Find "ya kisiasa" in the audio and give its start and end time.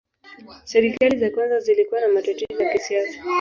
2.63-3.19